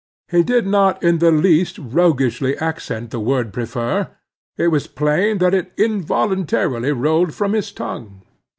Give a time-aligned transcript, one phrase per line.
[0.31, 4.07] He did not in the least roguishly accent the word prefer.
[4.57, 8.23] It was plain that it involuntarily rolled from his tongue.